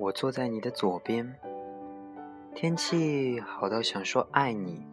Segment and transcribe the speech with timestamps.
[0.00, 1.34] 我坐在你的左边，
[2.54, 4.86] 天气好到想说爱你，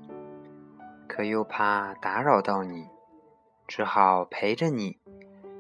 [1.08, 2.88] 可又怕打扰到你，
[3.68, 4.97] 只好陪着你，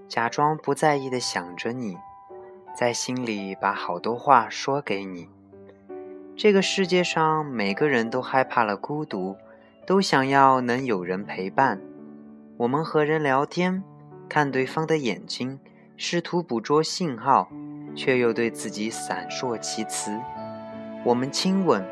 [0.07, 1.95] 假装不在意的想着你，
[2.75, 5.29] 在心里把好多话说给你。
[6.35, 9.37] 这个世界上每个人都害怕了孤独，
[9.85, 11.79] 都想要能有人陪伴。
[12.57, 13.83] 我们和人聊天，
[14.27, 15.59] 看对方的眼睛，
[15.95, 17.47] 试图捕捉信号。
[17.95, 20.11] 却又对自己闪烁其词。
[21.03, 21.83] 我们亲吻、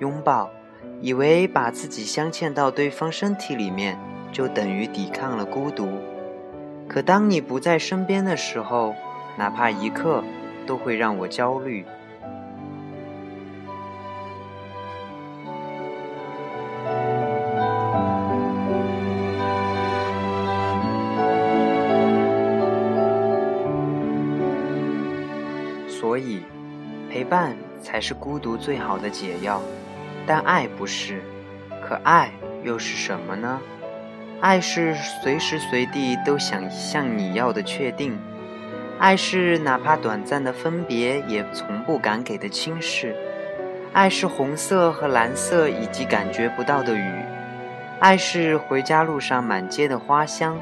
[0.00, 0.50] 拥抱，
[1.00, 3.98] 以为把自己镶嵌到对方身体里面，
[4.32, 5.88] 就等于抵抗了孤独。
[6.88, 8.94] 可当你不在身边的时候，
[9.38, 10.22] 哪怕一刻，
[10.66, 11.84] 都会让我焦虑。
[26.04, 26.42] 所以，
[27.10, 29.58] 陪伴才是孤独最好的解药，
[30.26, 31.22] 但爱不是。
[31.82, 32.30] 可爱
[32.62, 33.58] 又是什么呢？
[34.38, 38.18] 爱是随时随地都想向你要的确定，
[38.98, 43.16] 爱是哪怕短暂的分别也从不敢给的轻视，
[43.94, 47.12] 爱是红色和蓝色以及感觉不到的雨，
[47.98, 50.60] 爱是回家路上满街的花香，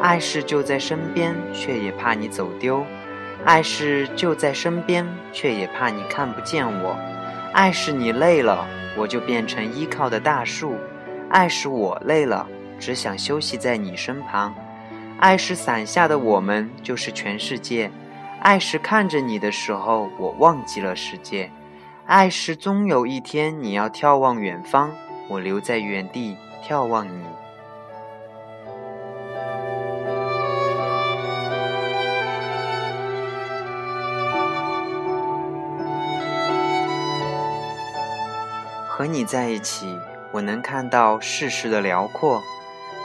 [0.00, 2.86] 爱是就在身边却也怕你走丢。
[3.44, 6.94] 爱是就在身边，却也怕你看不见我；
[7.52, 10.74] 爱是你累了，我就变成依靠的大树；
[11.30, 12.46] 爱是我累了，
[12.78, 14.52] 只想休息在你身旁；
[15.18, 17.88] 爱是伞下的我们就是全世界；
[18.40, 21.48] 爱是看着你的时候，我忘记了世界；
[22.06, 24.92] 爱是终有一天你要眺望远方，
[25.28, 27.24] 我留在原地眺望你。
[39.00, 39.98] 和你在一起，
[40.30, 42.42] 我能看到世事的辽阔；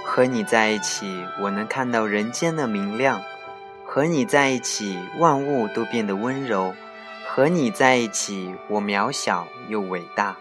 [0.03, 3.22] 和你在一起，我能看到人间的明亮；
[3.85, 6.73] 和你在一起，万物都变得温柔；
[7.25, 10.35] 和你在一起，我渺小又伟大。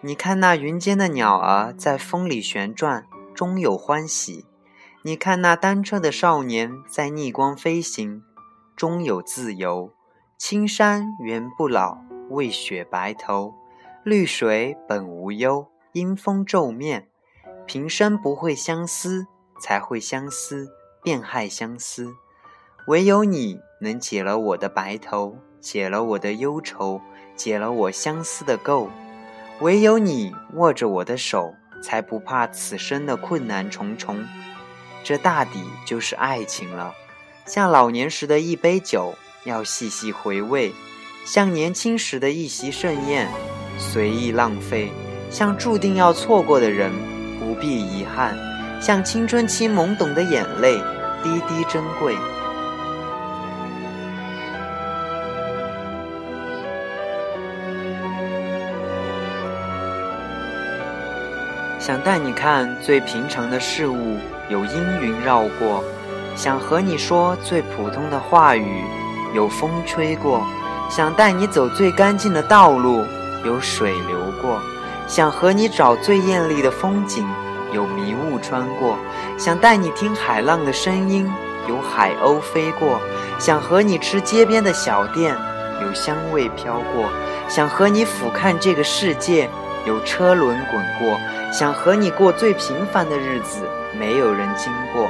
[0.00, 4.44] 你看那云间的鸟儿在风里旋转，终有欢喜；
[5.02, 8.22] 你看那单车的少年在逆光飞行，
[8.76, 9.90] 终有自由。
[10.38, 11.98] 青山原不老，
[12.30, 13.56] 为雪白头。
[14.04, 17.08] 绿水本无忧，因风皱面。
[17.64, 19.26] 平生不会相思，
[19.58, 20.68] 才会相思，
[21.02, 22.12] 便害相思。
[22.86, 27.00] 唯有你能解了我的白头，解了我的忧愁，
[27.34, 28.90] 解了我相思的垢。
[29.60, 34.22] 唯有你握着我的手，才不怕此生的困难重重。
[35.02, 36.94] 这大抵就是爱情了，
[37.46, 39.14] 像老年时的一杯酒，
[39.44, 40.74] 要细细回味；
[41.24, 43.30] 像年轻时的一席盛宴。
[43.84, 44.90] 随意浪费，
[45.30, 46.90] 像注定要错过的人，
[47.38, 48.30] 不必遗憾；
[48.80, 50.78] 像青春期懵懂的眼泪，
[51.22, 52.16] 滴滴珍贵。
[61.78, 64.16] 想带你看最平常的事物，
[64.48, 65.84] 有阴云绕过；
[66.34, 68.82] 想和你说最普通的话语，
[69.34, 70.40] 有风吹过；
[70.90, 73.04] 想带你走最干净的道路。
[73.44, 74.60] 有水流过，
[75.06, 77.24] 想和你找最艳丽的风景；
[77.72, 78.98] 有迷雾穿过，
[79.38, 81.26] 想带你听海浪的声音；
[81.68, 83.00] 有海鸥飞过，
[83.38, 85.34] 想和你吃街边的小店；
[85.82, 87.10] 有香味飘过，
[87.48, 89.48] 想和你俯瞰这个世界；
[89.86, 91.20] 有车轮滚过，
[91.52, 93.68] 想和你过最平凡的日子，
[93.98, 95.08] 没有人经过。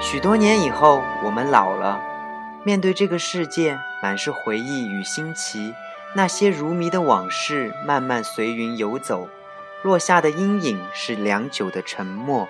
[0.00, 2.00] 许多年以后，我们老了，
[2.62, 5.74] 面对这个世界，满是回忆与新奇。
[6.16, 9.28] 那些如迷的往事，慢慢随云游走，
[9.82, 12.48] 落下的阴影是良久的沉默。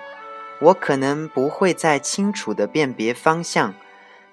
[0.61, 3.75] 我可能不会再清楚地辨别方向，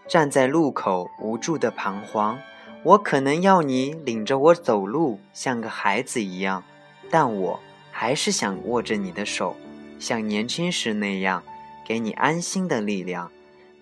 [0.07, 2.39] 站在路口无助地彷徨。
[2.83, 6.63] 我可能要你领着我走路，像个孩子一样，
[7.09, 7.59] 但我
[7.91, 9.55] 还是想握着你的手，
[9.99, 11.41] 像年轻时那样，
[11.83, 13.31] 给你安心的力量。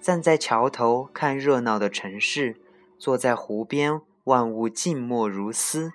[0.02, 2.56] 站在桥头看热闹的城市，
[2.98, 4.02] 坐在湖边。
[4.24, 5.92] 万物静默如斯，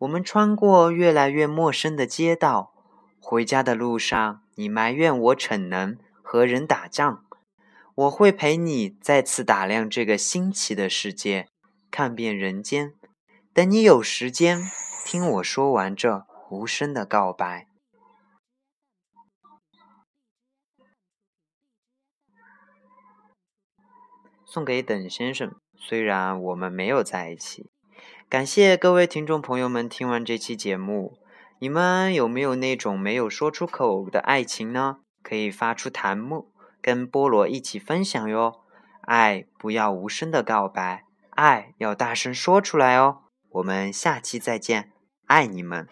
[0.00, 2.74] 我们穿过越来越陌生的街道，
[3.20, 7.24] 回家的路上，你埋怨我逞能和人打仗，
[7.94, 11.46] 我会陪你再次打量这个新奇的世界，
[11.88, 12.94] 看遍人间，
[13.52, 14.60] 等你有时间
[15.06, 17.68] 听我说完这无声的告白，
[24.44, 25.61] 送给等先生。
[25.84, 27.68] 虽然我们没有在一起，
[28.28, 31.18] 感谢各位听众朋友们听完这期节目，
[31.58, 34.98] 你们有没有那种没有说出口的爱情呢？
[35.24, 38.60] 可以发出弹幕，跟菠萝一起分享哟。
[39.00, 43.22] 爱不要无声的告白，爱要大声说出来哦。
[43.50, 44.92] 我们下期再见，
[45.26, 45.88] 爱你们。